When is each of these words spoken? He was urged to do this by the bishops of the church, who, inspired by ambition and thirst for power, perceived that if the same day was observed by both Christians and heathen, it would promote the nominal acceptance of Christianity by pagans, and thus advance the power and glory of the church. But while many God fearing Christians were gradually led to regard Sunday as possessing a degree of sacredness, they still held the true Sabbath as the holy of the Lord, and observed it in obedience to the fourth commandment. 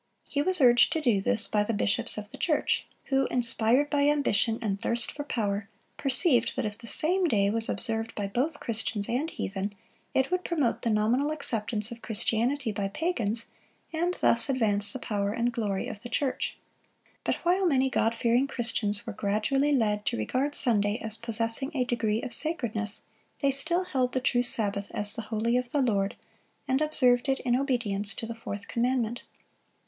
He 0.27 0.41
was 0.41 0.59
urged 0.59 0.91
to 0.93 0.99
do 1.01 1.21
this 1.21 1.47
by 1.47 1.63
the 1.63 1.75
bishops 1.75 2.17
of 2.17 2.31
the 2.31 2.37
church, 2.39 2.87
who, 3.11 3.27
inspired 3.27 3.91
by 3.91 4.07
ambition 4.07 4.57
and 4.59 4.81
thirst 4.81 5.11
for 5.11 5.23
power, 5.23 5.69
perceived 5.95 6.55
that 6.55 6.65
if 6.65 6.75
the 6.75 6.87
same 6.87 7.25
day 7.25 7.51
was 7.51 7.69
observed 7.69 8.15
by 8.15 8.25
both 8.25 8.59
Christians 8.59 9.07
and 9.07 9.29
heathen, 9.29 9.75
it 10.15 10.31
would 10.31 10.43
promote 10.43 10.81
the 10.81 10.89
nominal 10.89 11.29
acceptance 11.29 11.91
of 11.91 12.01
Christianity 12.01 12.71
by 12.71 12.87
pagans, 12.87 13.51
and 13.93 14.15
thus 14.15 14.49
advance 14.49 14.91
the 14.91 14.97
power 14.97 15.33
and 15.33 15.51
glory 15.53 15.87
of 15.87 16.01
the 16.01 16.09
church. 16.09 16.57
But 17.23 17.35
while 17.45 17.67
many 17.67 17.87
God 17.91 18.15
fearing 18.15 18.47
Christians 18.47 19.05
were 19.05 19.13
gradually 19.13 19.71
led 19.71 20.07
to 20.07 20.17
regard 20.17 20.55
Sunday 20.55 20.97
as 20.97 21.15
possessing 21.15 21.69
a 21.75 21.83
degree 21.83 22.23
of 22.23 22.33
sacredness, 22.33 23.03
they 23.41 23.51
still 23.51 23.83
held 23.83 24.13
the 24.13 24.19
true 24.19 24.41
Sabbath 24.41 24.89
as 24.95 25.13
the 25.15 25.21
holy 25.29 25.57
of 25.57 25.69
the 25.71 25.79
Lord, 25.83 26.15
and 26.67 26.81
observed 26.81 27.29
it 27.29 27.39
in 27.41 27.55
obedience 27.55 28.15
to 28.15 28.25
the 28.25 28.33
fourth 28.33 28.67
commandment. 28.67 29.21